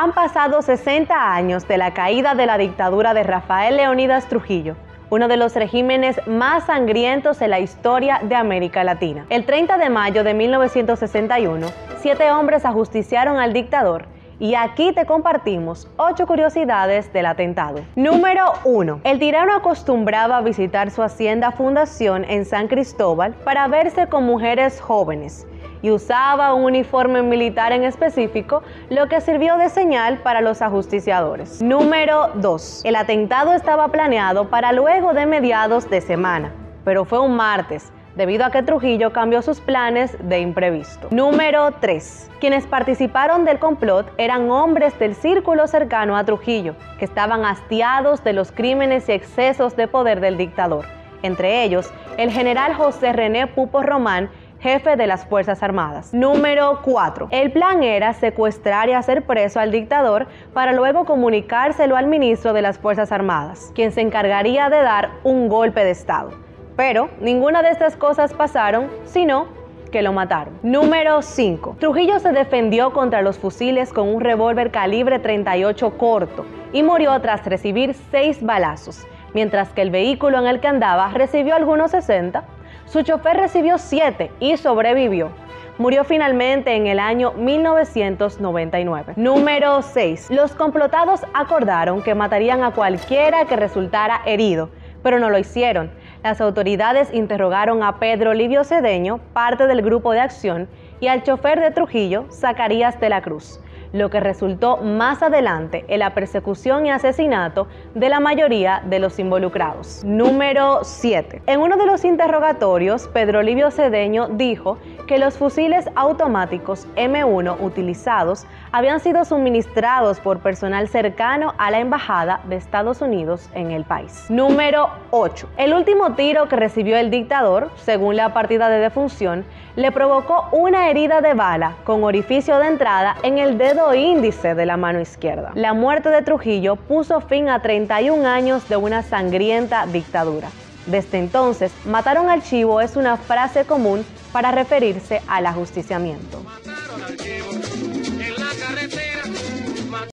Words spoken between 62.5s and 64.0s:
de las Fuerzas Armadas, quien se